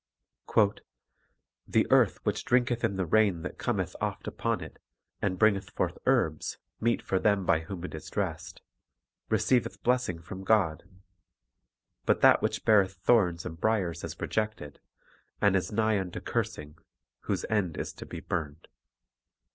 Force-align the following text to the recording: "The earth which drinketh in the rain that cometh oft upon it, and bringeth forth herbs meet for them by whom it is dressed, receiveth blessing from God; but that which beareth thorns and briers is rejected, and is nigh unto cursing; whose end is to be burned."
"The 1.67 1.85
earth 1.91 2.25
which 2.25 2.43
drinketh 2.43 2.83
in 2.83 2.95
the 2.95 3.05
rain 3.05 3.43
that 3.43 3.59
cometh 3.59 3.95
oft 4.01 4.25
upon 4.25 4.59
it, 4.59 4.79
and 5.21 5.37
bringeth 5.37 5.69
forth 5.69 5.99
herbs 6.07 6.57
meet 6.79 7.03
for 7.03 7.19
them 7.19 7.45
by 7.45 7.59
whom 7.59 7.83
it 7.85 7.93
is 7.93 8.09
dressed, 8.09 8.63
receiveth 9.29 9.83
blessing 9.83 10.19
from 10.19 10.43
God; 10.43 10.89
but 12.07 12.21
that 12.21 12.41
which 12.41 12.65
beareth 12.65 12.93
thorns 12.93 13.45
and 13.45 13.61
briers 13.61 14.03
is 14.03 14.19
rejected, 14.19 14.79
and 15.39 15.55
is 15.55 15.71
nigh 15.71 15.99
unto 15.99 16.19
cursing; 16.19 16.79
whose 17.25 17.45
end 17.47 17.77
is 17.77 17.93
to 17.93 18.07
be 18.07 18.21
burned." 18.21 18.69